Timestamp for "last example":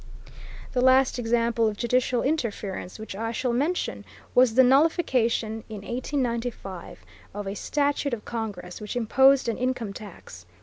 0.81-1.67